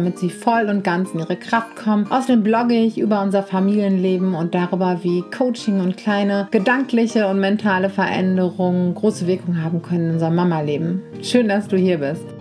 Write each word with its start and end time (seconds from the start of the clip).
damit 0.00 0.18
sie 0.18 0.30
voll 0.30 0.68
und 0.70 0.82
ganz 0.82 1.10
in 1.10 1.20
ihre 1.20 1.36
Kraft 1.36 1.76
kommen. 1.76 2.10
Außerdem 2.10 2.42
blogge 2.42 2.74
ich 2.74 2.98
über 2.98 3.22
unser 3.22 3.42
Familienleben 3.42 4.34
und 4.34 4.54
darüber, 4.54 5.00
wie 5.02 5.22
Coaching 5.36 5.80
und 5.80 5.96
kleine 5.96 6.48
gedankliche 6.50 7.28
und 7.28 7.38
mentale 7.38 7.90
Veränderungen 7.90 8.94
große 8.94 9.26
Wirkung 9.26 9.62
haben 9.62 9.82
können 9.82 10.06
in 10.06 10.12
unserem 10.14 10.36
Mama-Leben. 10.36 11.02
Schön, 11.22 11.48
dass 11.48 11.68
du 11.68 11.76
hier 11.76 11.98
bist. 11.98 12.39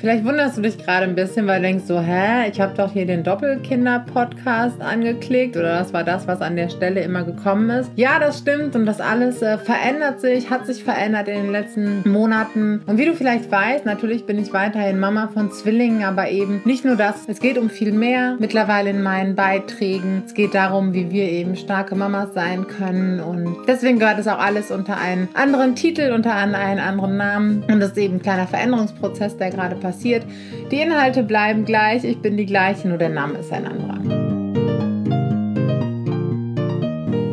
Vielleicht 0.00 0.24
wunderst 0.24 0.56
du 0.56 0.62
dich 0.62 0.78
gerade 0.78 1.06
ein 1.06 1.16
bisschen, 1.16 1.48
weil 1.48 1.60
du 1.60 1.66
denkst 1.66 1.86
so, 1.86 1.98
hä, 1.98 2.48
ich 2.48 2.60
habe 2.60 2.72
doch 2.76 2.92
hier 2.92 3.04
den 3.04 3.24
Doppelkinder-Podcast 3.24 4.80
angeklickt 4.80 5.56
oder 5.56 5.76
das 5.76 5.92
war 5.92 6.04
das, 6.04 6.28
was 6.28 6.40
an 6.40 6.54
der 6.54 6.68
Stelle 6.68 7.00
immer 7.00 7.24
gekommen 7.24 7.68
ist. 7.70 7.90
Ja, 7.96 8.20
das 8.20 8.38
stimmt 8.38 8.76
und 8.76 8.86
das 8.86 9.00
alles 9.00 9.42
äh, 9.42 9.58
verändert 9.58 10.20
sich, 10.20 10.50
hat 10.50 10.66
sich 10.66 10.84
verändert 10.84 11.26
in 11.26 11.42
den 11.42 11.50
letzten 11.50 12.08
Monaten. 12.08 12.80
Und 12.86 12.96
wie 12.96 13.06
du 13.06 13.14
vielleicht 13.14 13.50
weißt, 13.50 13.86
natürlich 13.86 14.24
bin 14.24 14.38
ich 14.38 14.52
weiterhin 14.52 15.00
Mama 15.00 15.30
von 15.34 15.50
Zwillingen, 15.50 16.04
aber 16.04 16.28
eben 16.28 16.62
nicht 16.64 16.84
nur 16.84 16.94
das. 16.94 17.24
Es 17.26 17.40
geht 17.40 17.58
um 17.58 17.68
viel 17.68 17.90
mehr 17.90 18.36
mittlerweile 18.38 18.90
in 18.90 19.02
meinen 19.02 19.34
Beiträgen. 19.34 20.22
Es 20.24 20.34
geht 20.34 20.54
darum, 20.54 20.94
wie 20.94 21.10
wir 21.10 21.24
eben 21.24 21.56
starke 21.56 21.96
Mamas 21.96 22.34
sein 22.34 22.68
können 22.68 23.18
und 23.18 23.56
deswegen 23.66 23.98
gehört 23.98 24.20
es 24.20 24.28
auch 24.28 24.38
alles 24.38 24.70
unter 24.70 24.96
einen 24.96 25.28
anderen 25.34 25.74
Titel, 25.74 26.12
unter 26.12 26.36
einen 26.36 26.54
anderen 26.54 27.16
Namen 27.16 27.64
und 27.66 27.80
das 27.80 27.90
ist 27.90 27.98
eben 27.98 28.16
ein 28.16 28.22
kleiner 28.22 28.46
Veränderungsprozess, 28.46 29.36
der 29.36 29.50
gerade 29.50 29.74
passiert 29.74 29.87
passiert. 29.88 30.26
Die 30.70 30.82
Inhalte 30.82 31.22
bleiben 31.22 31.64
gleich, 31.64 32.04
ich 32.04 32.20
bin 32.20 32.36
die 32.36 32.44
gleiche, 32.44 32.88
nur 32.88 32.98
der 32.98 33.08
Name 33.08 33.38
ist 33.38 33.50
ein 33.50 33.66
anderer. 33.66 33.98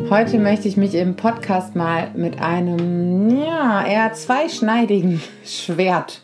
Heute 0.08 0.38
möchte 0.38 0.66
ich 0.68 0.78
mich 0.78 0.94
im 0.94 1.16
Podcast 1.16 1.76
mal 1.76 2.08
mit 2.14 2.40
einem 2.40 3.28
ja, 3.28 3.84
eher 3.86 4.14
zweischneidigen 4.14 5.20
Schwert 5.44 6.22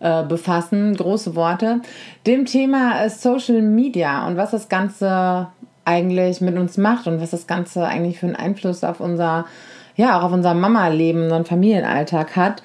äh, 0.00 0.24
befassen, 0.24 0.94
große 0.94 1.34
Worte, 1.36 1.80
dem 2.26 2.44
Thema 2.44 3.08
Social 3.08 3.62
Media 3.62 4.26
und 4.26 4.36
was 4.36 4.50
das 4.50 4.68
Ganze 4.68 5.46
eigentlich 5.86 6.42
mit 6.42 6.58
uns 6.58 6.76
macht 6.76 7.06
und 7.06 7.18
was 7.18 7.30
das 7.30 7.46
Ganze 7.46 7.86
eigentlich 7.86 8.18
für 8.18 8.26
einen 8.26 8.36
Einfluss 8.36 8.84
auf 8.84 9.00
unser, 9.00 9.46
ja, 9.96 10.18
auch 10.18 10.24
auf 10.24 10.32
unser 10.32 10.52
Mama-Leben 10.52 11.32
und 11.32 11.48
Familienalltag 11.48 12.36
hat. 12.36 12.62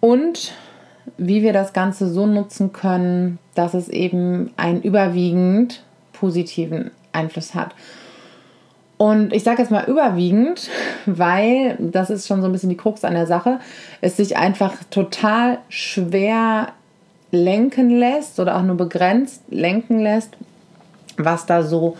Und 0.00 0.52
wie 1.16 1.42
wir 1.42 1.52
das 1.52 1.72
Ganze 1.72 2.08
so 2.08 2.26
nutzen 2.26 2.72
können, 2.72 3.38
dass 3.54 3.74
es 3.74 3.88
eben 3.88 4.50
einen 4.56 4.82
überwiegend 4.82 5.82
positiven 6.12 6.90
Einfluss 7.12 7.54
hat. 7.54 7.74
Und 8.96 9.32
ich 9.32 9.42
sage 9.42 9.60
jetzt 9.60 9.70
mal 9.70 9.84
überwiegend, 9.84 10.70
weil 11.06 11.76
das 11.78 12.10
ist 12.10 12.26
schon 12.26 12.40
so 12.40 12.48
ein 12.48 12.52
bisschen 12.52 12.70
die 12.70 12.76
Krux 12.76 13.04
an 13.04 13.14
der 13.14 13.26
Sache, 13.26 13.60
es 14.00 14.16
sich 14.16 14.36
einfach 14.36 14.74
total 14.90 15.58
schwer 15.68 16.68
lenken 17.30 17.90
lässt 17.90 18.38
oder 18.38 18.56
auch 18.56 18.62
nur 18.62 18.76
begrenzt 18.76 19.42
lenken 19.50 19.98
lässt, 19.98 20.36
was 21.16 21.46
da 21.46 21.62
so 21.62 21.96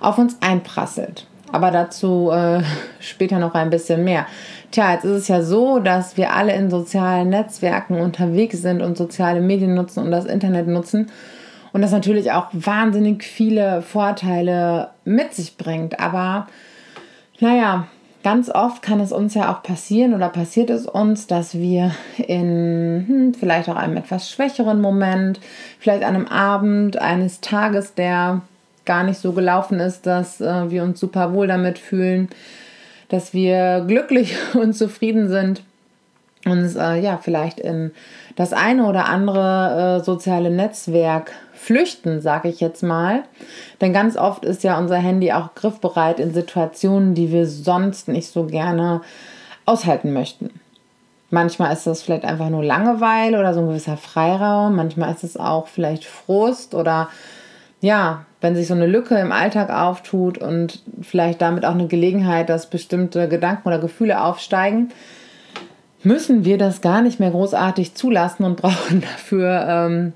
auf 0.00 0.18
uns 0.18 0.36
einprasselt. 0.40 1.26
Aber 1.52 1.70
dazu 1.70 2.30
äh, 2.30 2.62
später 2.98 3.38
noch 3.38 3.54
ein 3.54 3.70
bisschen 3.70 4.02
mehr. 4.02 4.26
Tja, 4.70 4.94
jetzt 4.94 5.04
ist 5.04 5.12
es 5.12 5.28
ja 5.28 5.42
so, 5.42 5.78
dass 5.78 6.16
wir 6.16 6.32
alle 6.32 6.54
in 6.54 6.70
sozialen 6.70 7.28
Netzwerken 7.28 8.00
unterwegs 8.00 8.62
sind 8.62 8.80
und 8.80 8.96
soziale 8.96 9.42
Medien 9.42 9.74
nutzen 9.74 10.02
und 10.02 10.10
das 10.10 10.24
Internet 10.24 10.66
nutzen. 10.66 11.10
Und 11.72 11.82
das 11.82 11.92
natürlich 11.92 12.32
auch 12.32 12.48
wahnsinnig 12.52 13.22
viele 13.22 13.82
Vorteile 13.82 14.90
mit 15.04 15.34
sich 15.34 15.56
bringt. 15.56 16.00
Aber 16.00 16.46
naja, 17.40 17.86
ganz 18.22 18.50
oft 18.50 18.82
kann 18.82 19.00
es 19.00 19.12
uns 19.12 19.34
ja 19.34 19.52
auch 19.52 19.62
passieren 19.62 20.14
oder 20.14 20.28
passiert 20.28 20.70
es 20.70 20.86
uns, 20.86 21.26
dass 21.26 21.54
wir 21.54 21.92
in 22.16 23.04
hm, 23.06 23.34
vielleicht 23.34 23.68
auch 23.68 23.76
einem 23.76 23.96
etwas 23.96 24.30
schwächeren 24.30 24.80
Moment, 24.80 25.40
vielleicht 25.78 26.04
an 26.04 26.14
einem 26.14 26.28
Abend 26.28 27.00
eines 27.00 27.40
Tages, 27.40 27.94
der 27.94 28.42
gar 28.84 29.04
nicht 29.04 29.18
so 29.18 29.32
gelaufen 29.32 29.80
ist, 29.80 30.06
dass 30.06 30.40
äh, 30.40 30.70
wir 30.70 30.82
uns 30.82 31.00
super 31.00 31.32
wohl 31.32 31.46
damit 31.46 31.78
fühlen, 31.78 32.28
dass 33.08 33.34
wir 33.34 33.84
glücklich 33.86 34.36
und 34.54 34.74
zufrieden 34.74 35.28
sind, 35.28 35.62
uns 36.44 36.74
äh, 36.74 36.96
ja 36.96 37.18
vielleicht 37.22 37.60
in 37.60 37.92
das 38.36 38.52
eine 38.52 38.86
oder 38.86 39.06
andere 39.06 40.00
äh, 40.00 40.04
soziale 40.04 40.50
Netzwerk 40.50 41.32
flüchten, 41.54 42.20
sage 42.20 42.48
ich 42.48 42.60
jetzt 42.60 42.82
mal. 42.82 43.22
Denn 43.80 43.92
ganz 43.92 44.16
oft 44.16 44.44
ist 44.44 44.64
ja 44.64 44.78
unser 44.78 44.96
Handy 44.96 45.32
auch 45.32 45.54
griffbereit 45.54 46.18
in 46.18 46.34
Situationen, 46.34 47.14
die 47.14 47.30
wir 47.30 47.46
sonst 47.46 48.08
nicht 48.08 48.28
so 48.28 48.44
gerne 48.44 49.02
aushalten 49.64 50.12
möchten. 50.12 50.50
Manchmal 51.30 51.72
ist 51.72 51.86
das 51.86 52.02
vielleicht 52.02 52.24
einfach 52.24 52.50
nur 52.50 52.64
Langeweile 52.64 53.38
oder 53.38 53.54
so 53.54 53.60
ein 53.60 53.68
gewisser 53.68 53.96
Freiraum. 53.96 54.74
Manchmal 54.76 55.14
ist 55.14 55.24
es 55.24 55.36
auch 55.36 55.68
vielleicht 55.68 56.04
Frust 56.04 56.74
oder 56.74 57.08
ja, 57.82 58.24
wenn 58.40 58.54
sich 58.54 58.68
so 58.68 58.74
eine 58.74 58.86
Lücke 58.86 59.16
im 59.18 59.32
Alltag 59.32 59.70
auftut 59.70 60.38
und 60.38 60.82
vielleicht 61.02 61.42
damit 61.42 61.64
auch 61.64 61.74
eine 61.74 61.88
Gelegenheit, 61.88 62.48
dass 62.48 62.70
bestimmte 62.70 63.28
Gedanken 63.28 63.68
oder 63.68 63.78
Gefühle 63.78 64.22
aufsteigen, 64.22 64.90
müssen 66.04 66.44
wir 66.44 66.58
das 66.58 66.80
gar 66.80 67.02
nicht 67.02 67.20
mehr 67.20 67.30
großartig 67.30 67.94
zulassen 67.94 68.44
und 68.44 68.56
brauchen 68.62 69.02
dafür 69.02 69.66
ähm, 69.68 70.12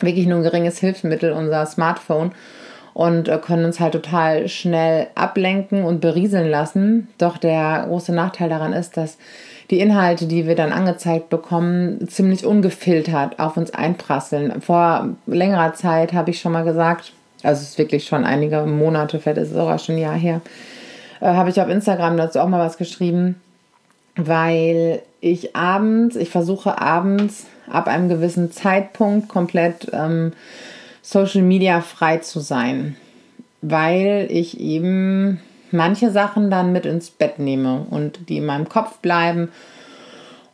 wirklich 0.00 0.26
nur 0.26 0.38
ein 0.38 0.44
geringes 0.44 0.78
Hilfsmittel, 0.78 1.32
unser 1.32 1.64
Smartphone 1.66 2.32
und 2.94 3.28
äh, 3.28 3.38
können 3.38 3.64
uns 3.64 3.80
halt 3.80 3.92
total 3.92 4.48
schnell 4.48 5.08
ablenken 5.16 5.84
und 5.84 6.00
berieseln 6.00 6.48
lassen. 6.48 7.08
Doch 7.18 7.36
der 7.36 7.84
große 7.88 8.14
Nachteil 8.14 8.48
daran 8.48 8.72
ist, 8.72 8.96
dass 8.96 9.18
die 9.70 9.80
Inhalte, 9.80 10.26
die 10.26 10.46
wir 10.46 10.54
dann 10.54 10.72
angezeigt 10.72 11.28
bekommen, 11.28 12.06
ziemlich 12.08 12.46
ungefiltert 12.46 13.38
auf 13.38 13.56
uns 13.56 13.72
einprasseln. 13.72 14.60
Vor 14.60 15.10
längerer 15.26 15.74
Zeit 15.74 16.12
habe 16.12 16.30
ich 16.30 16.40
schon 16.40 16.52
mal 16.52 16.64
gesagt, 16.64 17.12
also 17.42 17.62
es 17.62 17.70
ist 17.70 17.78
wirklich 17.78 18.06
schon 18.06 18.24
einige 18.24 18.64
Monate, 18.64 19.18
vielleicht 19.18 19.38
ist 19.38 19.48
es 19.48 19.56
sogar 19.56 19.78
schon 19.78 19.96
ein 19.96 20.02
Jahr 20.02 20.14
her, 20.14 20.40
äh, 21.20 21.26
habe 21.26 21.50
ich 21.50 21.60
auf 21.60 21.68
Instagram 21.68 22.16
dazu 22.16 22.40
auch 22.40 22.48
mal 22.48 22.64
was 22.64 22.78
geschrieben, 22.78 23.40
weil 24.16 25.02
ich 25.20 25.56
abends, 25.56 26.14
ich 26.14 26.30
versuche 26.30 26.80
abends 26.80 27.46
ab 27.68 27.88
einem 27.88 28.08
gewissen 28.08 28.52
Zeitpunkt 28.52 29.28
komplett 29.28 29.88
ähm, 29.92 30.32
Social 31.04 31.42
Media 31.42 31.82
frei 31.82 32.16
zu 32.16 32.40
sein, 32.40 32.96
weil 33.60 34.26
ich 34.30 34.58
eben 34.58 35.38
manche 35.70 36.10
Sachen 36.10 36.50
dann 36.50 36.72
mit 36.72 36.86
ins 36.86 37.10
Bett 37.10 37.38
nehme 37.38 37.84
und 37.90 38.30
die 38.30 38.38
in 38.38 38.46
meinem 38.46 38.70
Kopf 38.70 38.98
bleiben 39.00 39.50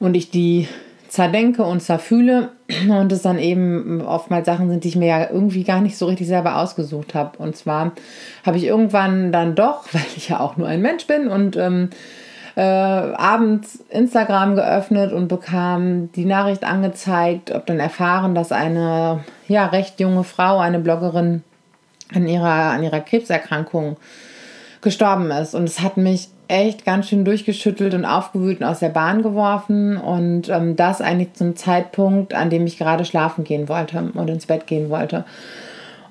und 0.01 0.17
ich 0.17 0.31
die 0.31 0.67
zerdenke 1.09 1.63
und 1.63 1.81
zerfühle 1.81 2.51
und 2.89 3.13
es 3.13 3.23
dann 3.23 3.39
eben 3.39 4.03
oftmals 4.03 4.47
Sachen 4.47 4.69
sind, 4.69 4.83
die 4.83 4.89
ich 4.89 4.97
mir 4.97 5.07
ja 5.07 5.31
irgendwie 5.31 5.63
gar 5.63 5.81
nicht 5.81 5.97
so 5.97 6.07
richtig 6.07 6.27
selber 6.27 6.57
ausgesucht 6.57 7.15
habe. 7.15 7.39
Und 7.39 7.55
zwar 7.55 7.93
habe 8.45 8.57
ich 8.57 8.65
irgendwann 8.65 9.31
dann 9.31 9.55
doch, 9.55 9.85
weil 9.93 10.03
ich 10.17 10.31
ja 10.31 10.41
auch 10.41 10.57
nur 10.57 10.67
ein 10.67 10.83
Mensch 10.83 11.07
bin 11.07 11.29
und 11.29 11.57
ähm, 11.57 11.91
äh, 12.61 12.63
abends 12.63 13.83
Instagram 13.89 14.55
geöffnet 14.55 15.15
und 15.15 15.29
bekam 15.29 16.13
die 16.13 16.27
Nachricht 16.27 16.63
angezeigt, 16.63 17.53
ob 17.53 17.65
dann 17.65 17.81
erfahren, 17.81 18.35
dass 18.35 18.53
eine 18.53 19.25
ja 19.49 19.65
recht 19.65 19.99
junge 19.99 20.25
Frau, 20.25 20.59
eine 20.59 20.79
Bloggerin 20.79 21.43
an 22.15 22.29
ihrer, 22.29 22.73
an 22.73 22.83
ihrer 22.83 23.01
Krebserkrankung 23.01 23.97
gestorben 24.83 25.31
ist. 25.31 25.55
Und 25.55 25.65
es 25.65 25.81
hat 25.81 25.97
mich 25.97 26.29
echt 26.49 26.85
ganz 26.85 27.09
schön 27.09 27.25
durchgeschüttelt 27.25 27.95
und 27.95 28.05
aufgewühlt 28.05 28.61
und 28.61 28.67
aus 28.67 28.81
der 28.81 28.91
Bahn 28.91 29.23
geworfen. 29.23 29.97
Und 29.97 30.51
ähm, 30.51 30.77
das 30.77 31.01
eigentlich 31.01 31.33
zum 31.33 31.57
Zeitpunkt, 31.57 32.35
an 32.35 32.51
dem 32.51 32.67
ich 32.67 32.77
gerade 32.77 33.07
schlafen 33.07 33.45
gehen 33.45 33.71
wollte 33.71 34.11
und 34.13 34.29
ins 34.29 34.45
Bett 34.45 34.67
gehen 34.67 34.91
wollte. 34.91 35.25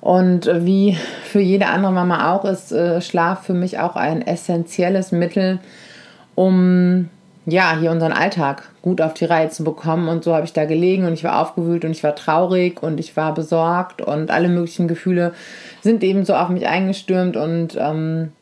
Und 0.00 0.48
äh, 0.48 0.66
wie 0.66 0.98
für 1.22 1.40
jede 1.40 1.66
andere 1.66 1.92
Mama 1.92 2.34
auch 2.34 2.44
ist 2.44 2.72
äh, 2.72 3.00
Schlaf 3.00 3.44
für 3.44 3.54
mich 3.54 3.78
auch 3.78 3.94
ein 3.94 4.26
essentielles 4.26 5.12
Mittel, 5.12 5.60
um 6.34 7.08
ja, 7.46 7.76
hier 7.78 7.90
unseren 7.90 8.12
Alltag 8.12 8.68
gut 8.82 9.00
auf 9.00 9.14
die 9.14 9.24
Reihe 9.24 9.48
zu 9.48 9.64
bekommen. 9.64 10.08
Und 10.08 10.24
so 10.24 10.34
habe 10.34 10.44
ich 10.44 10.52
da 10.52 10.64
gelegen 10.64 11.04
und 11.04 11.14
ich 11.14 11.24
war 11.24 11.40
aufgewühlt 11.40 11.84
und 11.84 11.90
ich 11.90 12.04
war 12.04 12.14
traurig 12.14 12.82
und 12.82 13.00
ich 13.00 13.16
war 13.16 13.34
besorgt 13.34 14.02
und 14.02 14.30
alle 14.30 14.48
möglichen 14.48 14.88
Gefühle 14.88 15.32
sind 15.80 16.02
eben 16.04 16.24
so 16.24 16.34
auf 16.34 16.48
mich 16.50 16.66
eingestürmt 16.66 17.36
und 17.36 17.76
ähm, 17.78 18.32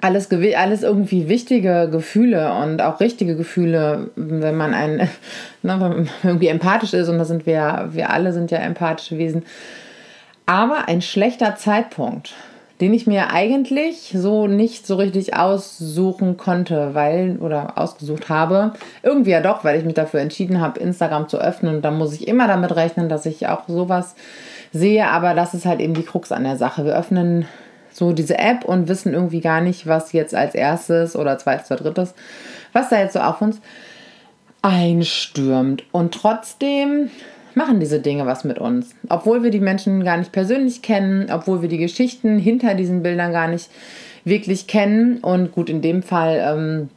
alles, 0.00 0.28
alles 0.32 0.82
irgendwie 0.82 1.28
wichtige 1.28 1.88
Gefühle 1.90 2.52
und 2.54 2.82
auch 2.82 2.98
richtige 2.98 3.36
Gefühle, 3.36 4.10
wenn 4.16 4.56
man 4.56 4.74
ein, 4.74 5.08
ne, 5.62 6.06
irgendwie 6.24 6.48
empathisch 6.48 6.92
ist 6.92 7.08
und 7.08 7.18
da 7.18 7.24
sind 7.24 7.46
wir, 7.46 7.90
wir 7.92 8.10
alle 8.10 8.32
sind 8.32 8.50
ja 8.50 8.58
empathische 8.58 9.16
Wesen. 9.16 9.44
Aber 10.44 10.88
ein 10.88 11.02
schlechter 11.02 11.54
Zeitpunkt, 11.54 12.34
den 12.82 12.94
ich 12.94 13.06
mir 13.06 13.30
eigentlich 13.30 14.12
so 14.12 14.48
nicht 14.48 14.88
so 14.88 14.96
richtig 14.96 15.36
aussuchen 15.36 16.36
konnte, 16.36 16.96
weil, 16.96 17.36
oder 17.36 17.78
ausgesucht 17.78 18.28
habe, 18.28 18.72
irgendwie 19.04 19.30
ja 19.30 19.40
doch, 19.40 19.62
weil 19.62 19.78
ich 19.78 19.84
mich 19.84 19.94
dafür 19.94 20.18
entschieden 20.18 20.60
habe, 20.60 20.80
Instagram 20.80 21.28
zu 21.28 21.38
öffnen. 21.38 21.76
Und 21.76 21.82
da 21.82 21.92
muss 21.92 22.12
ich 22.12 22.26
immer 22.26 22.48
damit 22.48 22.74
rechnen, 22.74 23.08
dass 23.08 23.24
ich 23.24 23.46
auch 23.46 23.68
sowas 23.68 24.16
sehe, 24.72 25.06
aber 25.06 25.34
das 25.34 25.54
ist 25.54 25.64
halt 25.64 25.78
eben 25.78 25.94
die 25.94 26.02
Krux 26.02 26.32
an 26.32 26.42
der 26.42 26.56
Sache. 26.56 26.84
Wir 26.84 26.96
öffnen 26.96 27.46
so 27.92 28.10
diese 28.10 28.36
App 28.36 28.64
und 28.64 28.88
wissen 28.88 29.14
irgendwie 29.14 29.40
gar 29.40 29.60
nicht, 29.60 29.86
was 29.86 30.12
jetzt 30.12 30.34
als 30.34 30.56
erstes 30.56 31.14
oder 31.14 31.38
zweites 31.38 31.70
oder 31.70 31.84
drittes, 31.84 32.14
was 32.72 32.88
da 32.88 32.98
jetzt 32.98 33.12
so 33.12 33.20
auf 33.20 33.40
uns 33.40 33.60
einstürmt. 34.60 35.84
Und 35.92 36.14
trotzdem 36.14 37.10
machen 37.56 37.80
diese 37.80 38.00
Dinge 38.00 38.26
was 38.26 38.44
mit 38.44 38.58
uns. 38.58 38.94
Obwohl 39.08 39.42
wir 39.42 39.50
die 39.50 39.60
Menschen 39.60 40.04
gar 40.04 40.16
nicht 40.16 40.32
persönlich 40.32 40.82
kennen, 40.82 41.30
obwohl 41.30 41.62
wir 41.62 41.68
die 41.68 41.78
Geschichten 41.78 42.38
hinter 42.38 42.74
diesen 42.74 43.02
Bildern 43.02 43.32
gar 43.32 43.48
nicht 43.48 43.70
wirklich 44.24 44.66
kennen. 44.66 45.18
Und 45.18 45.52
gut, 45.52 45.68
in 45.68 45.82
dem 45.82 46.02
Fall 46.02 46.40
ähm, 46.44 46.90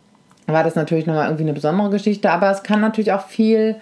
war 0.48 0.64
das 0.64 0.76
natürlich 0.76 1.06
nochmal 1.06 1.26
irgendwie 1.26 1.44
eine 1.44 1.54
besondere 1.54 1.90
Geschichte, 1.90 2.32
aber 2.32 2.52
es 2.52 2.64
kann 2.64 2.82
natürlich 2.82 3.12
auch 3.12 3.28
viel 3.28 3.76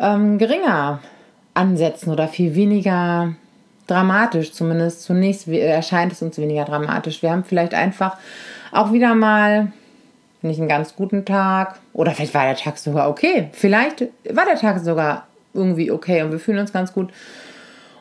ähm, 0.00 0.38
geringer 0.38 1.00
ansetzen 1.54 2.10
oder 2.10 2.28
viel 2.28 2.54
weniger 2.54 3.34
dramatisch, 3.86 4.52
zumindest 4.52 5.02
zunächst 5.02 5.46
erscheint 5.46 6.12
es 6.12 6.22
uns 6.22 6.38
weniger 6.38 6.64
dramatisch. 6.64 7.22
Wir 7.22 7.30
haben 7.30 7.44
vielleicht 7.44 7.74
einfach 7.74 8.16
auch 8.72 8.92
wieder 8.92 9.14
mal 9.14 9.72
nicht 10.42 10.58
einen 10.58 10.68
ganz 10.68 10.96
guten 10.96 11.24
Tag 11.24 11.78
oder 11.92 12.12
vielleicht 12.12 12.34
war 12.34 12.44
der 12.44 12.56
Tag 12.56 12.78
sogar 12.78 13.08
okay. 13.08 13.48
Vielleicht 13.52 14.02
war 14.30 14.44
der 14.44 14.56
Tag 14.56 14.80
sogar 14.80 15.26
irgendwie 15.54 15.90
okay 15.90 16.22
und 16.22 16.32
wir 16.32 16.38
fühlen 16.38 16.58
uns 16.58 16.72
ganz 16.72 16.92
gut. 16.92 17.10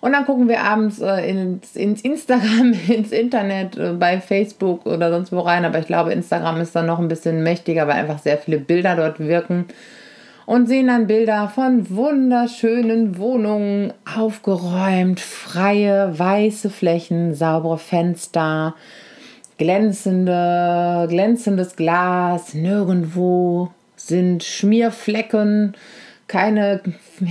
Und 0.01 0.11
dann 0.11 0.25
gucken 0.25 0.49
wir 0.49 0.61
abends 0.61 0.99
äh, 0.99 1.29
ins, 1.29 1.77
ins, 1.77 2.01
Instagram, 2.01 2.73
ins 2.89 3.11
Internet, 3.11 3.77
äh, 3.77 3.93
bei 3.93 4.19
Facebook 4.19 4.85
oder 4.85 5.09
sonst 5.09 5.31
wo 5.31 5.39
rein. 5.39 5.63
Aber 5.63 5.79
ich 5.79 5.87
glaube, 5.87 6.11
Instagram 6.11 6.59
ist 6.59 6.75
dann 6.75 6.87
noch 6.87 6.99
ein 6.99 7.07
bisschen 7.07 7.41
mächtiger, 7.41 7.87
weil 7.87 7.95
einfach 7.95 8.19
sehr 8.19 8.37
viele 8.37 8.57
Bilder 8.57 8.97
dort 8.97 9.19
wirken 9.19 9.65
und 10.45 10.67
sehen 10.67 10.87
dann 10.87 11.07
Bilder 11.07 11.47
von 11.47 11.89
wunderschönen 11.89 13.17
Wohnungen, 13.17 13.93
aufgeräumt, 14.17 15.19
freie, 15.19 16.17
weiße 16.17 16.69
Flächen, 16.69 17.33
saubere 17.33 17.77
Fenster, 17.77 18.75
glänzende, 19.57 21.07
glänzendes 21.09 21.75
Glas, 21.75 22.53
nirgendwo 22.53 23.69
sind 23.95 24.43
Schmierflecken, 24.43 25.75
keine 26.27 26.81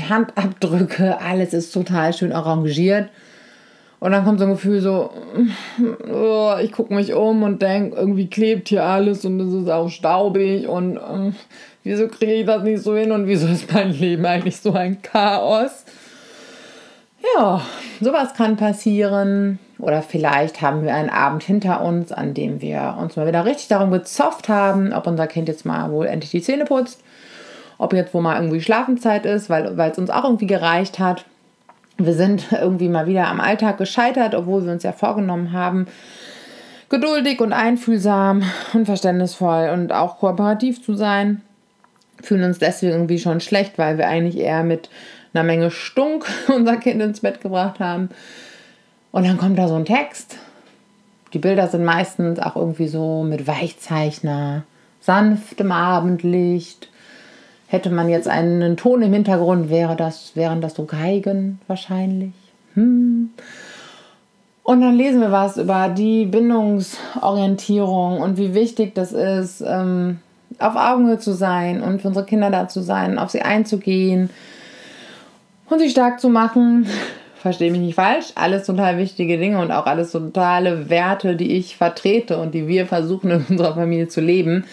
Handabdrücke, 0.09 1.21
alles 1.21 1.55
ist 1.55 1.73
total 1.73 2.13
schön 2.13 2.33
arrangiert. 2.33 3.09
Und 4.01 4.11
dann 4.11 4.25
kommt 4.25 4.41
so 4.41 4.47
ein 4.47 4.51
Gefühl 4.51 4.81
so, 4.81 5.11
oh, 6.13 6.55
ich 6.61 6.73
gucke 6.73 6.93
mich 6.93 7.15
um 7.15 7.45
und 7.45 7.63
denke, 7.63 7.97
irgendwie 7.97 8.29
klebt 8.29 8.69
hier 8.69 8.85
alles 8.85 9.25
und 9.25 9.39
es 9.39 9.55
ist 9.55 9.71
auch 9.71 9.91
staubig 9.91 10.67
und 10.67 10.97
äh, 10.97 11.33
wieso 11.85 12.09
kriege 12.09 12.33
ich 12.33 12.47
das 12.47 12.65
nicht 12.65 12.83
so 12.83 12.97
hin 12.97 13.13
und 13.13 13.29
wieso 13.29 13.47
ist 13.47 13.73
mein 13.73 13.93
Leben 13.93 14.27
eigentlich 14.27 14.57
so 14.57 14.73
ein 14.73 15.03
Chaos? 15.03 15.85
Ja, 17.37 17.63
sowas 18.01 18.35
kann 18.35 18.57
passieren. 18.57 19.61
Oder 19.79 20.03
vielleicht 20.03 20.63
haben 20.63 20.83
wir 20.83 20.95
einen 20.95 21.11
Abend 21.11 21.43
hinter 21.43 21.83
uns, 21.83 22.13
an 22.13 22.35
dem 22.35 22.61
wir 22.61 22.97
uns 23.01 23.17
mal 23.17 23.27
wieder 23.27 23.45
richtig 23.45 23.69
darum 23.69 23.91
gezofft 23.91 24.49
haben, 24.49 24.93
ob 24.93 25.07
unser 25.07 25.27
Kind 25.27 25.49
jetzt 25.49 25.65
mal 25.65 25.91
wohl 25.91 26.07
endlich 26.07 26.31
die 26.31 26.43
Zähne 26.43 26.65
putzt, 26.65 27.03
ob 27.83 27.93
jetzt 27.93 28.15
wo 28.15 28.21
mal 28.21 28.37
irgendwie 28.37 28.61
Schlafenszeit 28.61 29.27
ist, 29.27 29.51
weil 29.51 29.79
es 29.79 29.99
uns 29.99 30.11
auch 30.11 30.25
irgendwie 30.25 30.47
gereicht 30.47 30.99
hat 30.99 31.25
wir 31.99 32.15
sind 32.15 32.47
irgendwie 32.53 32.89
mal 32.89 33.07
wieder 33.07 33.29
am 33.29 33.41
Alltag 33.41 33.79
gescheitert, 33.79 34.35
obwohl 34.35 34.65
wir 34.65 34.73
uns 34.73 34.83
ja 34.83 34.93
vorgenommen 34.93 35.53
haben, 35.53 35.87
geduldig 36.89 37.41
und 37.41 37.53
einfühlsam 37.53 38.43
und 38.75 38.87
verständnisvoll 38.87 39.71
und 39.73 39.93
auch 39.93 40.19
kooperativ 40.19 40.85
zu 40.85 40.95
sein. 40.95 41.41
Fühlen 42.23 42.45
uns 42.45 42.59
deswegen 42.59 42.93
irgendwie 42.93 43.19
schon 43.19 43.41
schlecht, 43.41 43.79
weil 43.79 43.99
wir 43.99 44.07
eigentlich 44.07 44.39
eher 44.39 44.63
mit 44.63 44.91
einer 45.35 45.45
Menge 45.45 45.71
Stunk 45.71 46.27
unser 46.49 46.77
Kind 46.77 47.01
ins 47.01 47.21
Bett 47.21 47.41
gebracht 47.41 47.81
haben. 47.81 48.11
Und 49.11 49.27
dann 49.27 49.39
kommt 49.39 49.59
da 49.59 49.69
so 49.69 49.75
ein 49.75 49.85
Text. 49.85 50.37
Die 51.33 51.39
Bilder 51.39 51.69
sind 51.69 51.85
meistens 51.85 52.39
auch 52.39 52.57
irgendwie 52.57 52.89
so 52.89 53.23
mit 53.23 53.47
Weichzeichner, 53.47 54.65
sanftem 55.01 55.73
Abendlicht, 55.73 56.89
Hätte 57.73 57.89
man 57.89 58.11
jetzt 58.11 58.29
einen 58.29 58.77
Ton 58.77 59.01
im 59.01 59.15
Hintergrund, 59.15 59.71
wäre 59.71 59.97
das, 59.97 60.33
wären 60.35 60.61
das 60.61 60.75
so 60.75 60.85
Geigen 60.85 61.59
wahrscheinlich. 61.69 62.35
Hm. 62.75 63.31
Und 64.63 64.81
dann 64.83 64.95
lesen 64.95 65.23
wir 65.23 65.33
was 65.33 65.57
über 65.57 65.89
die 65.89 66.27
Bindungsorientierung 66.27 68.21
und 68.21 68.37
wie 68.37 68.53
wichtig 68.53 68.95
das 68.95 69.13
ist, 69.13 69.65
ähm, 69.67 70.19
auf 70.59 70.77
Augenhöhe 70.77 71.19
zu 71.19 71.33
sein 71.33 71.83
und 71.83 72.03
für 72.03 72.09
unsere 72.09 72.27
Kinder 72.27 72.51
da 72.51 72.69
zu 72.69 72.83
sein, 72.83 73.19
auf 73.19 73.31
sie 73.31 73.41
einzugehen 73.41 74.29
und 75.71 75.79
sie 75.79 75.89
stark 75.89 76.21
zu 76.21 76.29
machen. 76.29 76.87
Verstehe 77.37 77.71
mich 77.71 77.81
nicht 77.81 77.95
falsch, 77.95 78.33
alles 78.35 78.67
total 78.67 78.99
wichtige 78.99 79.39
Dinge 79.39 79.59
und 79.63 79.71
auch 79.71 79.87
alles 79.87 80.13
totale 80.13 80.91
Werte, 80.91 81.37
die 81.37 81.53
ich 81.53 81.79
vertrete 81.79 82.37
und 82.37 82.53
die 82.53 82.69
wir 82.69 82.85
versuchen 82.85 83.31
in 83.31 83.47
unserer 83.49 83.73
Familie 83.73 84.09
zu 84.09 84.21
leben. 84.21 84.67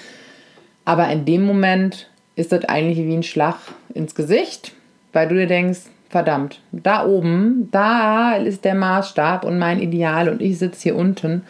Aber 0.83 1.07
in 1.07 1.23
dem 1.23 1.45
Moment 1.45 2.08
ist 2.39 2.51
das 2.51 2.65
eigentlich 2.65 2.97
wie 2.97 3.13
ein 3.13 3.23
Schlag 3.23 3.55
ins 3.93 4.15
Gesicht, 4.15 4.73
weil 5.13 5.27
du 5.27 5.35
dir 5.35 5.47
denkst, 5.47 5.81
verdammt, 6.09 6.61
da 6.71 7.05
oben, 7.05 7.69
da 7.71 8.35
ist 8.35 8.65
der 8.65 8.75
Maßstab 8.75 9.43
und 9.43 9.59
mein 9.59 9.79
Ideal 9.79 10.29
und 10.29 10.41
ich 10.41 10.57
sitze 10.57 10.83
hier 10.83 10.95
unten 10.95 11.43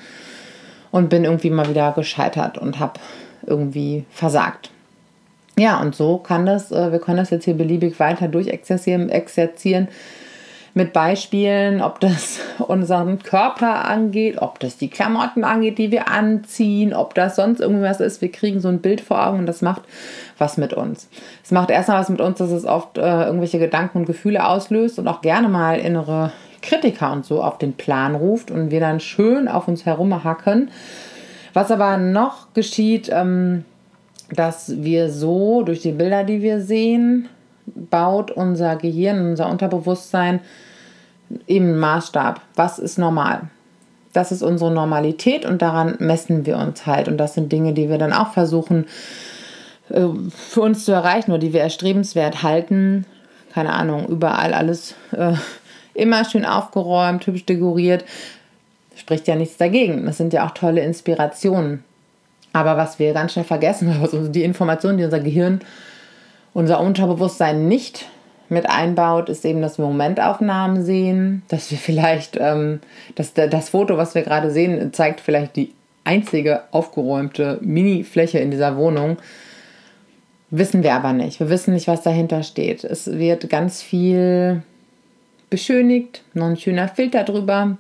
und 0.92 1.10
bin 1.10 1.24
irgendwie 1.24 1.52
mal 1.52 1.70
wieder 1.70 1.94
gescheitert 1.94 2.58
und 2.58 2.80
habe 2.80 3.00
irgendwie 3.46 4.04
versagt. 4.10 4.72
Ja, 5.58 5.80
und 5.80 5.96
so 5.96 6.18
kann 6.18 6.46
das, 6.46 6.72
äh, 6.72 6.92
wir 6.92 7.00
können 7.00 7.18
das 7.18 7.30
jetzt 7.30 7.46
hier 7.46 7.54
beliebig 7.54 8.00
weiter 8.00 8.28
durchexerzieren, 8.28 9.10
exerzieren 9.10 9.90
mit 10.74 10.94
Beispielen, 10.94 11.82
ob 11.82 12.00
das 12.00 12.40
unseren 12.60 13.20
Körper 13.20 13.86
angeht, 13.86 14.42
ob 14.42 14.60
das 14.60 14.78
die 14.78 14.90
Klamotten 14.90 15.44
angeht, 15.44 15.78
die 15.78 15.92
wir 15.92 16.10
anziehen, 16.10 16.94
ob 16.94 17.14
das 17.14 17.36
sonst 17.36 17.60
irgendwas 17.60 18.00
ist. 18.00 18.22
Wir 18.22 18.32
kriegen 18.32 18.60
so 18.60 18.68
ein 18.68 18.80
Bild 18.80 19.02
vor 19.02 19.26
Augen 19.26 19.40
und 19.40 19.46
das 19.46 19.62
macht 19.62 19.82
was 20.38 20.58
mit 20.58 20.74
uns. 20.74 21.10
Es 21.44 21.52
macht 21.52 21.70
erstmal 21.70 22.00
was 22.00 22.10
mit 22.10 22.22
uns, 22.22 22.38
dass 22.38 22.52
es 22.52 22.66
oft 22.66 22.98
äh, 22.98 23.24
irgendwelche 23.26 23.60
Gedanken 23.60 24.00
und 24.00 24.06
Gefühle 24.06 24.46
auslöst 24.46 25.00
und 25.00 25.08
auch 25.08 25.22
gerne 25.22 25.50
mal 25.50 25.80
innere 25.80 26.32
Kritiker 26.62 27.12
und 27.12 27.26
so 27.26 27.44
auf 27.44 27.58
den 27.58 27.74
Plan 27.74 28.16
ruft 28.16 28.52
und 28.52 28.72
wir 28.72 28.80
dann 28.80 29.00
schön 29.00 29.48
auf 29.48 29.68
uns 29.68 29.86
herumhacken. 29.86 30.72
Was 31.54 31.72
aber 31.72 31.98
noch 31.98 32.54
geschieht, 32.54 33.10
ähm, 33.12 33.66
dass 34.32 34.84
wir 34.84 35.10
so 35.10 35.64
durch 35.64 35.82
die 35.82 35.92
Bilder, 35.92 36.24
die 36.24 36.42
wir 36.42 36.62
sehen, 36.62 37.28
baut 37.76 38.32
unser 38.32 38.76
Gehirn, 38.76 39.32
unser 39.32 39.50
Unterbewusstsein 39.50 40.42
eben 41.48 41.66
einen 41.66 41.80
Maßstab. 41.80 42.42
Was 42.56 42.80
ist 42.80 42.98
normal? 42.98 43.44
Das 44.14 44.32
ist 44.32 44.42
unsere 44.42 44.72
Normalität 44.72 45.46
und 45.46 45.62
daran 45.62 45.96
messen 46.00 46.46
wir 46.46 46.58
uns 46.58 46.86
halt. 46.86 47.08
Und 47.08 47.18
das 47.18 47.36
sind 47.36 47.52
Dinge, 47.52 47.74
die 47.74 47.90
wir 47.90 47.98
dann 47.98 48.14
auch 48.14 48.34
versuchen 48.34 48.86
äh, 49.90 50.08
für 50.30 50.62
uns 50.62 50.86
zu 50.86 50.92
erreichen 50.92 51.32
oder 51.32 51.40
die 51.40 51.54
wir 51.54 51.62
erstrebenswert 51.62 52.42
halten. 52.42 53.06
Keine 53.54 53.74
Ahnung, 53.74 54.08
überall 54.08 54.54
alles 54.54 54.96
äh, 55.12 55.34
immer 55.94 56.26
schön 56.26 56.46
aufgeräumt, 56.46 57.26
hübsch 57.28 57.46
dekoriert. 57.46 58.04
Spricht 58.96 59.28
ja 59.28 59.36
nichts 59.36 59.58
dagegen. 59.58 60.06
Das 60.06 60.18
sind 60.18 60.34
ja 60.34 60.46
auch 60.46 60.52
tolle 60.52 60.82
Inspirationen. 60.82 61.84
Aber 62.52 62.78
was 62.78 62.98
wir 62.98 63.14
ganz 63.14 63.34
schnell 63.34 63.46
vergessen, 63.46 63.96
also 64.02 64.28
die 64.28 64.44
Informationen, 64.44 64.98
die 64.98 65.04
unser 65.04 65.20
Gehirn, 65.20 65.62
unser 66.60 66.82
Unterbewusstsein 66.82 67.70
nicht 67.70 68.10
mit 68.50 68.70
einbaut, 68.70 69.30
ist 69.30 69.46
eben, 69.46 69.62
dass 69.62 69.78
wir 69.78 69.86
Momentaufnahmen 69.86 70.84
sehen, 70.84 71.42
dass 71.48 71.72
wir 71.72 71.78
vielleicht, 71.78 72.36
ähm, 72.38 72.82
dass 73.16 73.34
das 73.34 73.70
Foto, 73.70 73.96
was 73.96 74.14
wir 74.14 74.24
gerade 74.24 74.52
sehen, 74.52 74.92
zeigt 74.92 75.22
vielleicht 75.22 75.56
die 75.56 75.74
einzige 76.04 76.64
aufgeräumte 76.72 77.60
Mini-Fläche 77.62 78.40
in 78.40 78.52
dieser 78.52 78.76
Wohnung. 78.76 79.18
Wissen 80.50 80.84
wir 80.84 80.96
aber 80.96 81.14
nicht. 81.14 81.40
Wir 81.40 81.50
wissen 81.50 81.74
nicht, 81.74 81.88
was 81.88 82.02
dahinter 82.02 82.44
steht. 82.44 82.84
Es 82.84 83.08
wird 83.10 83.50
ganz 83.50 83.82
viel 83.82 84.62
beschönigt, 85.50 86.24
noch 86.34 86.48
ein 86.48 86.58
schöner 86.58 86.90
Filter 86.90 87.24
drüber, 87.24 87.78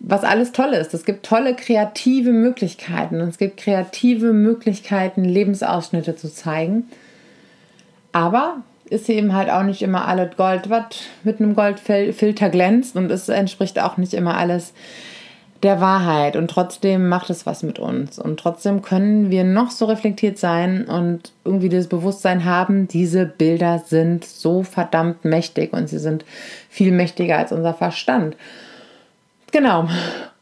was 0.00 0.24
alles 0.24 0.52
toll 0.52 0.72
ist. 0.72 0.94
Es 0.94 1.04
gibt 1.04 1.26
tolle 1.26 1.54
kreative 1.54 2.32
Möglichkeiten. 2.32 3.16
Es 3.20 3.36
gibt 3.36 3.58
kreative 3.58 4.32
Möglichkeiten, 4.32 5.22
Lebensausschnitte 5.22 6.16
zu 6.16 6.32
zeigen. 6.32 6.88
Aber 8.18 8.56
ist 8.90 9.08
eben 9.08 9.32
halt 9.32 9.48
auch 9.48 9.62
nicht 9.62 9.80
immer 9.80 10.08
alles 10.08 10.36
Gold, 10.36 10.68
was 10.68 10.86
mit 11.22 11.40
einem 11.40 11.54
Goldfilter 11.54 12.48
glänzt 12.48 12.96
und 12.96 13.12
es 13.12 13.28
entspricht 13.28 13.78
auch 13.78 13.96
nicht 13.96 14.12
immer 14.12 14.36
alles 14.36 14.72
der 15.62 15.80
Wahrheit 15.80 16.34
und 16.34 16.50
trotzdem 16.50 17.08
macht 17.08 17.30
es 17.30 17.46
was 17.46 17.62
mit 17.62 17.78
uns 17.78 18.18
und 18.18 18.40
trotzdem 18.40 18.82
können 18.82 19.30
wir 19.30 19.44
noch 19.44 19.70
so 19.70 19.84
reflektiert 19.84 20.36
sein 20.36 20.84
und 20.86 21.30
irgendwie 21.44 21.68
das 21.68 21.86
Bewusstsein 21.86 22.44
haben, 22.44 22.88
diese 22.88 23.24
Bilder 23.24 23.78
sind 23.86 24.24
so 24.24 24.64
verdammt 24.64 25.24
mächtig 25.24 25.72
und 25.72 25.88
sie 25.88 26.00
sind 26.00 26.24
viel 26.68 26.90
mächtiger 26.90 27.38
als 27.38 27.52
unser 27.52 27.74
Verstand. 27.74 28.36
Genau. 29.52 29.88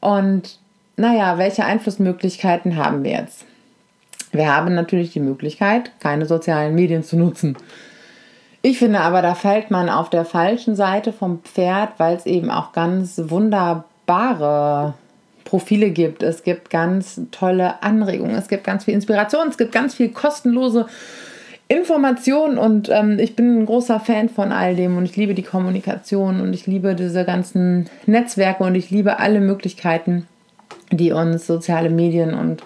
Und 0.01 0.59
naja, 0.97 1.37
welche 1.37 1.67
Einflussmöglichkeiten 1.67 2.77
haben 2.77 3.05
wir 3.05 3.13
jetzt? 3.13 3.45
Wir 4.33 4.55
haben 4.55 4.75
natürlich 4.75 5.13
die 5.13 5.21
Möglichkeit, 5.21 5.93
keine 6.01 6.27
sozialen 6.27 6.75
Medien 6.75 7.03
zu 7.03 7.17
nutzen. 7.17 7.57
Ich 8.63 8.79
finde 8.79 9.01
aber, 9.01 9.23
da 9.23 9.35
fällt 9.35 9.71
man 9.71 9.89
auf 9.89 10.11
der 10.11 10.25
falschen 10.25 10.75
Seite 10.75 11.13
vom 11.13 11.41
Pferd, 11.43 11.91
weil 11.99 12.17
es 12.17 12.27
eben 12.27 12.51
auch 12.51 12.73
ganz 12.73 13.21
wunderbare 13.27 14.95
Profile 15.45 15.91
gibt. 15.91 16.23
Es 16.23 16.43
gibt 16.43 16.71
ganz 16.71 17.21
tolle 17.31 17.83
Anregungen, 17.83 18.35
es 18.35 18.49
gibt 18.49 18.65
ganz 18.65 18.85
viel 18.85 18.95
Inspiration, 18.95 19.49
es 19.49 19.57
gibt 19.57 19.73
ganz 19.73 19.95
viel 19.95 20.09
kostenlose 20.09 20.87
Informationen 21.69 22.59
und 22.59 22.89
ähm, 22.91 23.19
ich 23.19 23.35
bin 23.35 23.59
ein 23.59 23.67
großer 23.67 23.99
Fan 23.99 24.29
von 24.29 24.53
all 24.53 24.77
dem 24.77 24.97
und 24.97 25.05
ich 25.05 25.17
liebe 25.17 25.35
die 25.35 25.43
Kommunikation 25.43 26.41
und 26.41 26.53
ich 26.53 26.67
liebe 26.67 26.95
diese 26.95 27.25
ganzen 27.25 27.89
Netzwerke 28.07 28.63
und 28.63 28.75
ich 28.77 28.91
liebe 28.91 29.19
alle 29.19 29.41
Möglichkeiten, 29.41 30.29
die 30.93 31.11
uns 31.11 31.47
soziale 31.47 31.91
Medien 31.91 32.35
und 32.35 32.63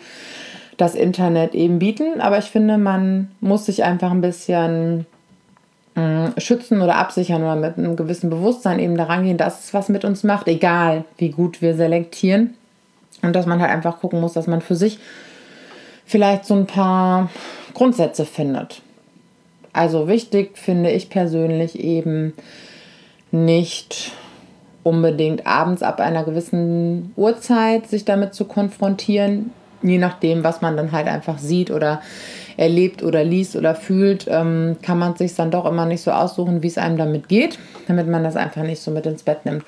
das 0.80 0.94
Internet 0.94 1.54
eben 1.54 1.78
bieten. 1.78 2.20
Aber 2.20 2.38
ich 2.38 2.46
finde, 2.46 2.78
man 2.78 3.30
muss 3.40 3.66
sich 3.66 3.84
einfach 3.84 4.10
ein 4.10 4.20
bisschen 4.20 5.06
äh, 5.94 6.40
schützen 6.40 6.80
oder 6.80 6.96
absichern 6.96 7.42
oder 7.42 7.56
mit 7.56 7.76
einem 7.76 7.96
gewissen 7.96 8.30
Bewusstsein 8.30 8.78
eben 8.78 8.96
daran 8.96 9.24
gehen, 9.24 9.36
dass 9.36 9.64
es 9.64 9.74
was 9.74 9.88
mit 9.88 10.04
uns 10.04 10.24
macht, 10.24 10.48
egal 10.48 11.04
wie 11.18 11.30
gut 11.30 11.60
wir 11.60 11.74
selektieren. 11.74 12.54
Und 13.22 13.34
dass 13.34 13.46
man 13.46 13.60
halt 13.60 13.70
einfach 13.70 14.00
gucken 14.00 14.20
muss, 14.20 14.32
dass 14.32 14.46
man 14.46 14.62
für 14.62 14.76
sich 14.76 14.98
vielleicht 16.06 16.46
so 16.46 16.54
ein 16.54 16.66
paar 16.66 17.28
Grundsätze 17.74 18.24
findet. 18.24 18.80
Also 19.72 20.08
wichtig 20.08 20.56
finde 20.56 20.90
ich 20.90 21.10
persönlich 21.10 21.78
eben 21.78 22.32
nicht 23.30 24.12
unbedingt 24.82 25.46
abends 25.46 25.82
ab 25.82 26.00
einer 26.00 26.24
gewissen 26.24 27.12
Uhrzeit 27.16 27.86
sich 27.88 28.04
damit 28.04 28.34
zu 28.34 28.46
konfrontieren, 28.46 29.52
je 29.82 29.98
nachdem, 29.98 30.44
was 30.44 30.60
man 30.60 30.76
dann 30.76 30.92
halt 30.92 31.06
einfach 31.06 31.38
sieht 31.38 31.70
oder 31.70 32.00
erlebt 32.56 33.02
oder 33.02 33.24
liest 33.24 33.56
oder 33.56 33.74
fühlt, 33.74 34.26
ähm, 34.28 34.76
kann 34.82 34.98
man 34.98 35.16
sich 35.16 35.34
dann 35.34 35.50
doch 35.50 35.64
immer 35.66 35.86
nicht 35.86 36.02
so 36.02 36.10
aussuchen, 36.10 36.62
wie 36.62 36.66
es 36.66 36.78
einem 36.78 36.98
damit 36.98 37.28
geht, 37.28 37.58
damit 37.88 38.06
man 38.08 38.22
das 38.22 38.36
einfach 38.36 38.62
nicht 38.62 38.82
so 38.82 38.90
mit 38.90 39.06
ins 39.06 39.22
Bett 39.22 39.46
nimmt. 39.46 39.64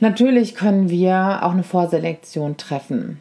Natürlich 0.00 0.54
können 0.54 0.90
wir 0.90 1.40
auch 1.42 1.52
eine 1.52 1.62
Vorselektion 1.62 2.56
treffen. 2.56 3.20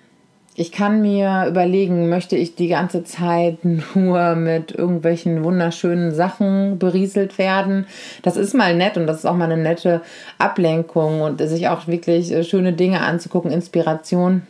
Ich 0.55 0.71
kann 0.71 1.01
mir 1.01 1.45
überlegen, 1.47 2.09
möchte 2.09 2.35
ich 2.35 2.55
die 2.55 2.67
ganze 2.67 3.03
Zeit 3.03 3.59
nur 3.95 4.35
mit 4.35 4.71
irgendwelchen 4.71 5.43
wunderschönen 5.43 6.13
Sachen 6.13 6.77
berieselt 6.77 7.37
werden. 7.37 7.85
Das 8.21 8.37
ist 8.37 8.53
mal 8.53 8.75
nett 8.75 8.97
und 8.97 9.07
das 9.07 9.19
ist 9.19 9.25
auch 9.25 9.35
mal 9.35 9.51
eine 9.51 9.61
nette 9.61 10.01
Ablenkung 10.37 11.21
und 11.21 11.39
sich 11.41 11.67
auch 11.67 11.87
wirklich 11.87 12.31
äh, 12.31 12.43
schöne 12.43 12.73
Dinge 12.73 13.01
anzugucken, 13.01 13.51
Inspiration. 13.51 14.43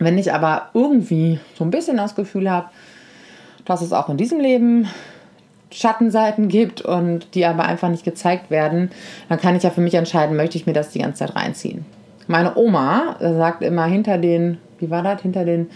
Wenn 0.00 0.16
ich 0.16 0.32
aber 0.32 0.70
irgendwie 0.72 1.38
so 1.56 1.62
ein 1.62 1.70
bisschen 1.70 1.98
das 1.98 2.14
Gefühl 2.14 2.50
habe, 2.50 2.70
dass 3.66 3.82
es 3.82 3.92
auch 3.92 4.08
in 4.08 4.16
diesem 4.16 4.40
Leben 4.40 4.88
Schattenseiten 5.70 6.48
gibt 6.48 6.80
und 6.80 7.34
die 7.34 7.44
aber 7.44 7.64
einfach 7.64 7.90
nicht 7.90 8.02
gezeigt 8.02 8.50
werden, 8.50 8.90
dann 9.28 9.38
kann 9.38 9.54
ich 9.54 9.62
ja 9.62 9.70
für 9.70 9.82
mich 9.82 9.94
entscheiden, 9.94 10.36
möchte 10.36 10.56
ich 10.56 10.66
mir 10.66 10.72
das 10.72 10.88
die 10.90 11.00
ganze 11.00 11.20
Zeit 11.20 11.36
reinziehen. 11.36 11.84
Meine 12.26 12.56
Oma 12.56 13.16
sagt 13.20 13.62
immer, 13.62 13.84
hinter 13.84 14.16
den, 14.16 14.56
wie 14.78 14.90
war 14.90 15.02
das, 15.02 15.20
hinter 15.20 15.44
den 15.44 15.68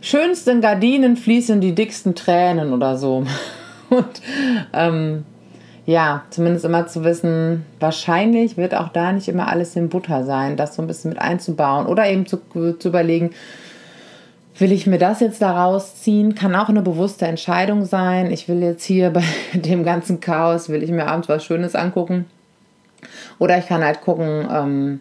schönsten 0.00 0.62
Gardinen 0.62 1.16
fließen 1.16 1.60
die 1.60 1.74
dicksten 1.74 2.14
Tränen 2.14 2.72
oder 2.72 2.96
so. 2.96 3.24
Und 3.90 4.22
ähm, 4.72 5.24
ja, 5.84 6.22
zumindest 6.30 6.64
immer 6.64 6.86
zu 6.86 7.02
wissen, 7.02 7.64
wahrscheinlich 7.80 8.56
wird 8.56 8.74
auch 8.74 8.88
da 8.88 9.12
nicht 9.12 9.28
immer 9.28 9.48
alles 9.48 9.74
in 9.74 9.88
Butter 9.88 10.24
sein, 10.24 10.56
das 10.56 10.76
so 10.76 10.82
ein 10.82 10.86
bisschen 10.86 11.10
mit 11.10 11.20
einzubauen 11.20 11.86
oder 11.86 12.08
eben 12.08 12.26
zu, 12.26 12.40
zu 12.78 12.88
überlegen, 12.88 13.30
will 14.58 14.70
ich 14.70 14.86
mir 14.86 14.98
das 14.98 15.20
jetzt 15.20 15.42
daraus 15.42 15.96
ziehen? 15.96 16.34
Kann 16.34 16.54
auch 16.54 16.68
eine 16.68 16.82
bewusste 16.82 17.26
Entscheidung 17.26 17.84
sein. 17.84 18.30
Ich 18.30 18.48
will 18.48 18.62
jetzt 18.62 18.84
hier 18.84 19.10
bei 19.10 19.24
dem 19.54 19.84
ganzen 19.84 20.20
Chaos, 20.20 20.68
will 20.68 20.82
ich 20.82 20.90
mir 20.90 21.06
abends 21.06 21.28
was 21.28 21.44
Schönes 21.44 21.74
angucken. 21.74 22.26
Oder 23.38 23.58
ich 23.58 23.66
kann 23.66 23.82
halt 23.84 24.02
gucken, 24.02 24.46
ähm, 24.52 25.00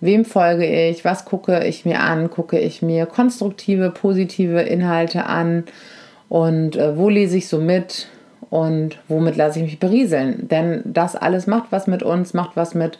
wem 0.00 0.24
folge 0.24 0.66
ich, 0.66 1.04
was 1.04 1.24
gucke 1.24 1.64
ich 1.64 1.84
mir 1.84 2.00
an, 2.00 2.30
gucke 2.30 2.58
ich 2.58 2.82
mir 2.82 3.06
konstruktive, 3.06 3.90
positive 3.90 4.60
Inhalte 4.62 5.26
an 5.26 5.64
und 6.28 6.76
äh, 6.76 6.96
wo 6.96 7.08
lese 7.08 7.36
ich 7.38 7.48
so 7.48 7.58
mit 7.58 8.08
und 8.50 8.98
womit 9.08 9.36
lasse 9.36 9.58
ich 9.58 9.64
mich 9.64 9.78
berieseln. 9.78 10.48
Denn 10.48 10.82
das 10.84 11.16
alles 11.16 11.46
macht 11.46 11.70
was 11.70 11.86
mit 11.86 12.02
uns, 12.02 12.34
macht 12.34 12.56
was 12.56 12.74
mit 12.74 12.98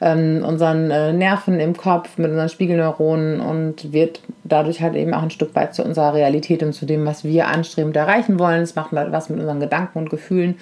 ähm, 0.00 0.44
unseren 0.46 0.90
äh, 0.90 1.12
Nerven 1.12 1.60
im 1.60 1.76
Kopf, 1.76 2.18
mit 2.18 2.30
unseren 2.30 2.48
Spiegelneuronen 2.48 3.40
und 3.40 3.92
wird 3.92 4.20
dadurch 4.44 4.80
halt 4.80 4.94
eben 4.94 5.14
auch 5.14 5.22
ein 5.22 5.30
Stück 5.30 5.54
weit 5.54 5.74
zu 5.74 5.84
unserer 5.84 6.14
Realität 6.14 6.62
und 6.62 6.72
zu 6.72 6.86
dem, 6.86 7.06
was 7.06 7.24
wir 7.24 7.48
anstrebend 7.48 7.96
erreichen 7.96 8.38
wollen. 8.38 8.62
Es 8.62 8.74
macht 8.74 8.92
halt 8.92 9.12
was 9.12 9.28
mit 9.28 9.40
unseren 9.40 9.60
Gedanken 9.60 9.98
und 9.98 10.10
Gefühlen. 10.10 10.56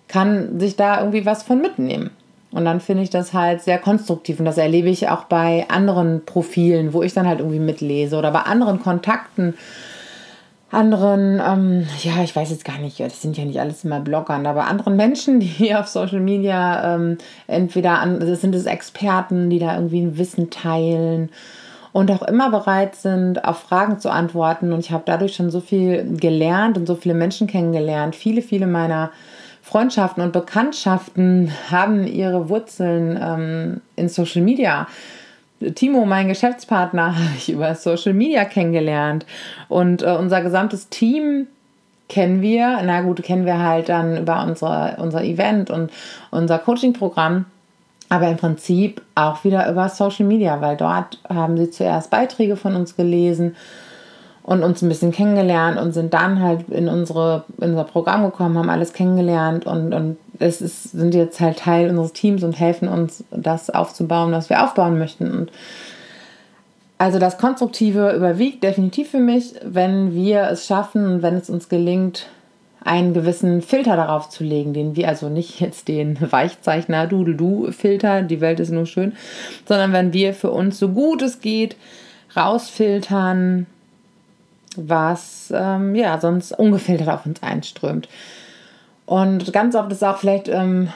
kann 0.08 0.60
sich 0.60 0.76
da 0.76 1.00
irgendwie 1.00 1.26
was 1.26 1.44
von 1.44 1.62
mitnehmen. 1.62 2.10
Und 2.52 2.66
dann 2.66 2.82
finde 2.82 3.04
ich 3.04 3.10
das 3.10 3.34
halt 3.34 3.62
sehr 3.62 3.78
konstruktiv 3.78 4.40
und 4.40 4.46
das 4.46 4.58
erlebe 4.58 4.90
ich 4.90 5.08
auch 5.08 5.24
bei 5.24 5.66
anderen 5.70 6.26
Profilen, 6.26 6.94
wo 6.94 7.02
ich 7.02 7.14
dann 7.14 7.28
halt 7.28 7.40
irgendwie 7.40 7.60
mitlese 7.60 8.18
oder 8.18 8.32
bei 8.32 8.42
anderen 8.42 8.82
Kontakten, 8.82 9.54
anderen, 10.72 11.42
ähm, 11.46 11.88
ja, 12.02 12.24
ich 12.24 12.36
weiß 12.36 12.50
jetzt 12.50 12.66
gar 12.66 12.78
nicht, 12.78 13.00
das 13.00 13.22
sind 13.22 13.38
ja 13.38 13.46
nicht 13.46 13.60
alles 13.60 13.84
immer 13.84 14.00
Bloggern, 14.00 14.46
aber 14.46 14.68
anderen 14.68 14.96
Menschen, 14.96 15.40
die 15.42 15.76
auf 15.76 15.88
Social 15.88 16.20
Media 16.20 16.96
ähm, 16.96 17.18
entweder 17.48 18.00
an, 18.00 18.20
das 18.20 18.42
sind 18.42 18.56
es 18.56 18.66
Experten, 18.66 19.50
die 19.50 19.60
da 19.60 19.76
irgendwie 19.76 20.02
ein 20.02 20.18
Wissen 20.18 20.50
teilen 20.50 21.30
und 21.94 22.10
auch 22.10 22.22
immer 22.22 22.50
bereit 22.50 22.96
sind, 22.96 23.44
auf 23.44 23.60
Fragen 23.60 24.00
zu 24.00 24.10
antworten. 24.10 24.72
Und 24.72 24.80
ich 24.80 24.92
habe 24.92 25.04
dadurch 25.06 25.36
schon 25.36 25.52
so 25.52 25.60
viel 25.60 26.18
gelernt 26.18 26.78
und 26.78 26.88
so 26.88 26.96
viele 26.96 27.16
Menschen 27.16 27.48
kennengelernt. 27.48 28.16
Viele, 28.16 28.42
viele 28.42 28.66
meiner 28.66 29.12
Freundschaften 29.62 30.24
und 30.24 30.34
Bekanntschaften 30.34 31.52
haben 31.70 32.08
ihre 32.08 32.50
Wurzeln 32.50 33.20
ähm, 33.22 33.82
in 33.96 34.10
Social 34.10 34.42
Media 34.42 34.88
Timo, 35.76 36.06
mein 36.06 36.28
Geschäftspartner, 36.28 37.16
habe 37.16 37.36
ich 37.38 37.52
über 37.52 37.74
Social 37.76 38.14
Media 38.14 38.46
kennengelernt. 38.46 39.26
Und 39.70 40.02
äh, 40.02 40.12
unser 40.12 40.42
gesamtes 40.42 40.90
Team 40.90 41.48
kennen 42.10 42.42
wir. 42.42 42.82
Na 42.84 43.02
gut, 43.02 43.24
kennen 43.24 43.46
wir 43.46 43.60
halt 43.60 43.90
dann 43.90 44.18
über 44.18 44.44
unsere, 44.44 44.98
unser 44.98 45.24
Event 45.24 45.70
und 45.70 45.92
unser 46.32 46.60
Coaching-Programm. 46.60 47.46
Aber 48.10 48.28
im 48.28 48.38
Prinzip 48.38 49.02
auch 49.16 49.44
wieder 49.46 49.70
über 49.72 49.88
Social 49.88 50.26
Media, 50.26 50.60
weil 50.60 50.76
dort 50.76 51.20
haben 51.30 51.58
sie 51.58 51.70
zuerst 51.70 52.10
Beiträge 52.10 52.58
von 52.58 52.76
uns 52.76 52.98
gelesen 52.98 53.56
und 54.44 54.64
uns 54.64 54.82
ein 54.82 54.90
bisschen 54.90 55.12
kennengelernt 55.12 55.80
und 55.80 55.94
sind 55.94 56.14
dann 56.14 56.42
halt 56.42 56.70
in, 56.70 56.88
unsere, 56.88 57.44
in 57.60 57.72
unser 57.72 57.84
Programm 57.84 58.24
gekommen, 58.24 58.58
haben 58.58 58.70
alles 58.70 58.94
kennengelernt 58.94 59.66
und, 59.66 59.94
und 59.94 60.18
es 60.40 60.62
ist, 60.62 60.92
sind 60.92 61.14
jetzt 61.14 61.40
halt 61.40 61.60
Teil 61.60 61.90
unseres 61.90 62.14
Teams 62.14 62.44
und 62.44 62.60
helfen 62.60 62.88
uns, 62.88 63.24
das 63.30 63.70
aufzubauen, 63.70 64.32
was 64.32 64.50
wir 64.50 64.64
aufbauen 64.64 64.98
möchten. 64.98 65.32
Und 65.32 65.52
also 66.98 67.20
das 67.20 67.38
Konstruktive 67.38 68.14
überwiegt 68.14 68.64
definitiv 68.64 69.12
für 69.12 69.20
mich, 69.20 69.54
wenn 69.64 70.14
wir 70.14 70.50
es 70.50 70.66
schaffen 70.66 71.06
und 71.06 71.22
wenn 71.22 71.36
es 71.36 71.50
uns 71.50 71.70
gelingt, 71.70 72.28
einen 72.84 73.14
gewissen 73.14 73.62
Filter 73.62 73.96
darauf 73.96 74.30
zu 74.30 74.44
legen, 74.44 74.74
den 74.74 74.96
wir, 74.96 75.08
also 75.08 75.30
nicht 75.30 75.60
jetzt 75.60 75.88
den 75.88 76.18
Weichzeichner 76.32 77.06
Dudel-Du-Filter, 77.06 78.24
die 78.24 78.42
Welt 78.42 78.60
ist 78.60 78.72
nur 78.72 78.88
schön, 78.88 79.14
sondern 79.68 79.94
wenn 79.94 80.14
wir 80.14 80.34
für 80.34 80.52
uns 80.52 80.80
so 80.80 80.90
gut 80.90 81.22
es 81.22 81.42
geht 81.42 81.76
rausfiltern, 82.36 83.68
was 84.76 85.52
ähm, 85.56 85.96
ja 85.96 86.20
sonst 86.20 86.52
ungefiltert 86.58 87.10
auf 87.10 87.26
uns 87.26 87.42
einströmt. 87.44 88.08
Und 89.06 89.52
ganz 89.52 89.76
oft 89.76 89.92
ist 89.92 90.04
auch 90.04 90.18
vielleicht 90.18 90.48
ähm, 90.48 90.90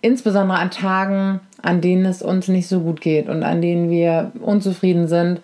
insbesondere 0.00 0.58
an 0.58 0.70
Tagen, 0.70 1.40
an 1.62 1.80
denen 1.80 2.06
es 2.06 2.22
uns 2.22 2.48
nicht 2.48 2.68
so 2.68 2.80
gut 2.80 3.00
geht 3.00 3.28
und 3.28 3.42
an 3.42 3.60
denen 3.60 3.90
wir 3.90 4.32
unzufrieden 4.40 5.08
sind, 5.08 5.40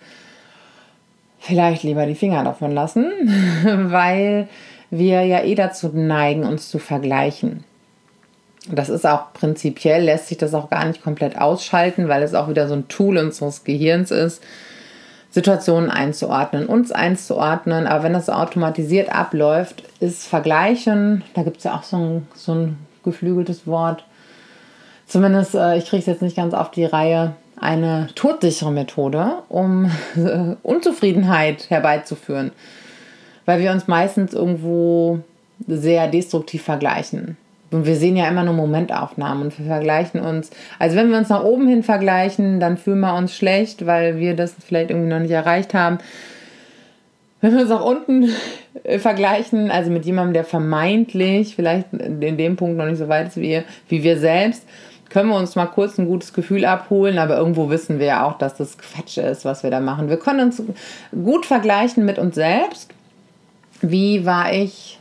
vielleicht 1.39 1.83
lieber 1.83 2.05
die 2.05 2.15
Finger 2.15 2.43
davon 2.43 2.71
lassen, 2.71 3.11
weil 3.91 4.47
wir 4.89 5.23
ja 5.23 5.43
eh 5.43 5.55
dazu 5.55 5.89
neigen, 5.93 6.45
uns 6.45 6.69
zu 6.69 6.79
vergleichen. 6.79 7.63
Das 8.71 8.87
ist 8.87 9.05
auch 9.05 9.33
prinzipiell, 9.33 10.05
lässt 10.05 10.27
sich 10.27 10.37
das 10.37 10.53
auch 10.53 10.69
gar 10.69 10.85
nicht 10.85 11.03
komplett 11.03 11.37
ausschalten, 11.37 12.07
weil 12.07 12.23
es 12.23 12.33
auch 12.33 12.47
wieder 12.47 12.69
so 12.69 12.75
ein 12.75 12.87
Tool 12.87 13.17
unseres 13.17 13.65
Gehirns 13.65 14.09
ist, 14.09 14.41
Situationen 15.33 15.89
einzuordnen, 15.89 16.67
uns 16.67 16.91
einzuordnen. 16.91 17.87
Aber 17.87 18.03
wenn 18.03 18.13
das 18.13 18.29
automatisiert 18.29 19.09
abläuft, 19.09 19.83
ist 19.99 20.27
Vergleichen, 20.27 21.23
da 21.33 21.41
gibt 21.41 21.57
es 21.57 21.63
ja 21.63 21.75
auch 21.75 21.83
so 21.83 21.97
ein, 21.97 22.27
so 22.35 22.53
ein 22.53 22.77
geflügeltes 23.03 23.65
Wort, 23.65 24.05
zumindest, 25.07 25.55
äh, 25.55 25.77
ich 25.77 25.85
kriege 25.85 26.01
es 26.01 26.05
jetzt 26.05 26.21
nicht 26.21 26.35
ganz 26.35 26.53
auf 26.53 26.69
die 26.69 26.85
Reihe, 26.85 27.33
eine 27.59 28.09
todsichere 28.13 28.71
Methode, 28.71 29.39
um 29.49 29.85
äh, 30.15 30.55
Unzufriedenheit 30.61 31.69
herbeizuführen. 31.71 32.51
Weil 33.45 33.59
wir 33.59 33.71
uns 33.71 33.87
meistens 33.87 34.33
irgendwo 34.33 35.19
sehr 35.67 36.07
destruktiv 36.07 36.61
vergleichen. 36.61 37.37
Und 37.73 37.85
wir 37.85 37.95
sehen 37.95 38.15
ja 38.15 38.27
immer 38.27 38.43
nur 38.43 38.53
Momentaufnahmen 38.53 39.43
und 39.43 39.59
wir 39.59 39.65
vergleichen 39.65 40.21
uns. 40.21 40.51
Also 40.79 40.95
wenn 40.95 41.09
wir 41.09 41.17
uns 41.17 41.29
nach 41.29 41.43
oben 41.43 41.67
hin 41.67 41.83
vergleichen, 41.83 42.59
dann 42.59 42.77
fühlen 42.77 42.99
wir 42.99 43.15
uns 43.15 43.35
schlecht, 43.35 43.85
weil 43.85 44.17
wir 44.19 44.35
das 44.35 44.55
vielleicht 44.65 44.89
irgendwie 44.89 45.09
noch 45.09 45.19
nicht 45.19 45.31
erreicht 45.31 45.73
haben. 45.73 45.97
Wenn 47.41 47.53
wir 47.53 47.61
uns 47.61 47.69
nach 47.69 47.83
unten 47.83 48.29
vergleichen, 48.99 49.69
also 49.69 49.91
mit 49.91 50.05
jemandem, 50.05 50.33
der 50.33 50.45
vermeintlich 50.45 51.55
vielleicht 51.55 51.91
in 51.91 52.37
dem 52.37 52.55
Punkt 52.55 52.77
noch 52.77 52.85
nicht 52.85 52.99
so 52.99 53.09
weit 53.09 53.27
ist 53.27 53.37
wie, 53.37 53.63
wie 53.89 54.03
wir 54.03 54.17
selbst, 54.17 54.63
können 55.09 55.29
wir 55.29 55.35
uns 55.35 55.55
mal 55.55 55.67
kurz 55.67 55.99
ein 55.99 56.07
gutes 56.07 56.33
Gefühl 56.33 56.65
abholen, 56.65 57.19
aber 57.19 57.37
irgendwo 57.37 57.69
wissen 57.69 57.99
wir 57.99 58.07
ja 58.07 58.25
auch, 58.25 58.37
dass 58.37 58.55
das 58.55 58.77
Quatsch 58.77 59.17
ist, 59.17 59.45
was 59.45 59.61
wir 59.61 59.69
da 59.69 59.79
machen. 59.79 60.09
Wir 60.09 60.17
können 60.17 60.39
uns 60.39 60.63
gut 61.11 61.45
vergleichen 61.45 62.03
mit 62.05 62.17
uns 62.17 62.35
selbst. 62.35 62.89
Wie 63.81 64.25
war 64.25 64.53
ich 64.53 64.99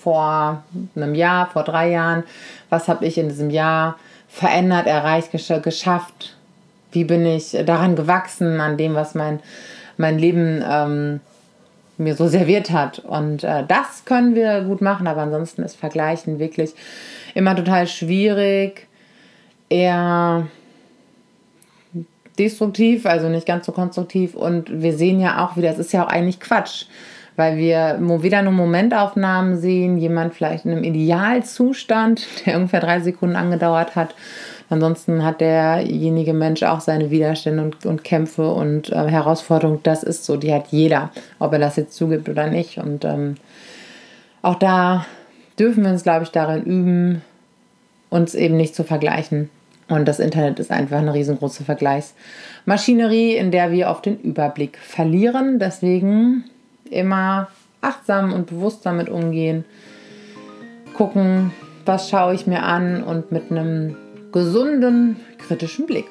vor 0.00 0.62
einem 0.96 1.14
Jahr, 1.14 1.46
vor 1.50 1.64
drei 1.64 1.90
Jahren? 1.90 2.24
Was 2.70 2.88
habe 2.88 3.06
ich 3.06 3.18
in 3.18 3.28
diesem 3.28 3.50
Jahr 3.50 3.96
verändert, 4.28 4.86
erreicht, 4.86 5.30
geschafft? 5.62 6.36
Wie 6.92 7.04
bin 7.04 7.26
ich 7.26 7.56
daran 7.66 7.96
gewachsen, 7.96 8.60
an 8.60 8.76
dem, 8.76 8.94
was 8.94 9.14
mein, 9.14 9.40
mein 9.96 10.18
Leben 10.18 10.64
ähm, 10.66 11.20
mir 11.98 12.14
so 12.14 12.28
serviert 12.28 12.70
hat? 12.70 13.00
Und 13.00 13.44
äh, 13.44 13.64
das 13.66 14.04
können 14.04 14.34
wir 14.34 14.62
gut 14.62 14.80
machen, 14.80 15.06
aber 15.06 15.22
ansonsten 15.22 15.62
ist 15.62 15.76
Vergleichen 15.76 16.38
wirklich 16.38 16.74
immer 17.34 17.54
total 17.54 17.86
schwierig, 17.86 18.86
eher 19.68 20.46
destruktiv, 22.38 23.04
also 23.04 23.28
nicht 23.28 23.46
ganz 23.46 23.66
so 23.66 23.72
konstruktiv. 23.72 24.34
Und 24.34 24.82
wir 24.82 24.96
sehen 24.96 25.20
ja 25.20 25.44
auch 25.44 25.56
wieder, 25.56 25.70
es 25.70 25.78
ist 25.78 25.92
ja 25.92 26.04
auch 26.04 26.08
eigentlich 26.08 26.40
Quatsch 26.40 26.86
weil 27.38 27.56
wir 27.56 27.98
wieder 28.00 28.42
nur 28.42 28.52
Momentaufnahmen 28.52 29.56
sehen, 29.56 29.96
jemand 29.96 30.34
vielleicht 30.34 30.64
in 30.64 30.72
einem 30.72 30.82
Idealzustand, 30.82 32.26
der 32.46 32.56
ungefähr 32.56 32.80
drei 32.80 32.98
Sekunden 32.98 33.36
angedauert 33.36 33.94
hat. 33.94 34.16
Ansonsten 34.68 35.24
hat 35.24 35.40
derjenige 35.40 36.34
Mensch 36.34 36.64
auch 36.64 36.80
seine 36.80 37.10
Widerstände 37.10 37.62
und, 37.62 37.86
und 37.86 38.02
Kämpfe 38.02 38.52
und 38.52 38.90
äh, 38.90 39.06
Herausforderungen. 39.06 39.78
Das 39.84 40.02
ist 40.02 40.24
so, 40.24 40.36
die 40.36 40.52
hat 40.52 40.66
jeder, 40.70 41.10
ob 41.38 41.52
er 41.52 41.60
das 41.60 41.76
jetzt 41.76 41.94
zugibt 41.94 42.28
oder 42.28 42.48
nicht. 42.48 42.76
Und 42.78 43.04
ähm, 43.04 43.36
auch 44.42 44.56
da 44.56 45.06
dürfen 45.60 45.84
wir 45.84 45.92
uns, 45.92 46.02
glaube 46.02 46.24
ich, 46.24 46.30
darin 46.30 46.64
üben, 46.64 47.22
uns 48.10 48.34
eben 48.34 48.56
nicht 48.56 48.74
zu 48.74 48.82
vergleichen. 48.82 49.48
Und 49.88 50.06
das 50.08 50.18
Internet 50.18 50.58
ist 50.58 50.72
einfach 50.72 50.98
eine 50.98 51.14
riesengroße 51.14 51.62
Vergleichsmaschinerie, 51.62 53.36
in 53.36 53.52
der 53.52 53.70
wir 53.70 53.88
oft 53.88 54.06
den 54.06 54.18
Überblick 54.20 54.76
verlieren. 54.76 55.60
Deswegen 55.60 56.44
immer 56.92 57.48
achtsam 57.80 58.32
und 58.32 58.46
bewusst 58.46 58.84
damit 58.84 59.08
umgehen. 59.08 59.64
Gucken, 60.94 61.52
was 61.84 62.10
schaue 62.10 62.34
ich 62.34 62.46
mir 62.46 62.62
an 62.62 63.02
und 63.02 63.32
mit 63.32 63.50
einem 63.50 63.96
gesunden, 64.32 65.16
kritischen 65.38 65.86
Blick. 65.86 66.06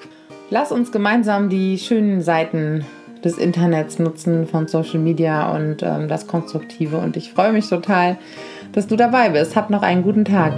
Lass 0.49 0.71
uns 0.71 0.91
gemeinsam 0.91 1.49
die 1.49 1.77
schönen 1.77 2.21
Seiten 2.21 2.85
des 3.23 3.37
Internets 3.37 3.99
nutzen, 3.99 4.47
von 4.47 4.67
Social 4.67 4.99
Media 4.99 5.53
und 5.55 5.83
ähm, 5.83 6.07
das 6.07 6.27
Konstruktive. 6.27 6.97
Und 6.97 7.17
ich 7.17 7.33
freue 7.33 7.51
mich 7.51 7.67
total, 7.67 8.17
dass 8.71 8.87
du 8.87 8.95
dabei 8.95 9.29
bist. 9.29 9.55
Hab 9.55 9.69
noch 9.69 9.81
einen 9.81 10.03
guten 10.03 10.25
Tag. 10.25 10.53